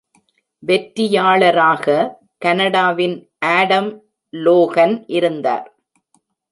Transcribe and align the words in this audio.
வெற்றியாளராக, 0.63 1.85
கனடாவின் 2.37 3.15
Adam 3.39 3.91
Logan 4.33 5.03
இருந்தார். 5.07 5.67